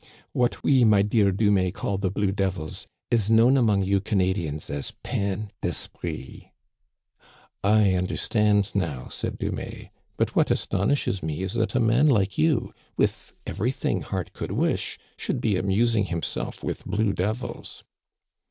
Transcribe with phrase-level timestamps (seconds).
[0.31, 4.89] "What we, my dear Dumais, call the blue devils is known among you Canadians as
[4.91, 6.49] ^ peine (Vesprit*
[7.63, 12.35] ""I understand now," said Dumais," but what aston ishes me is that a man like
[12.35, 17.83] you, with everything heart could wish, should be amusing himself with blue devils."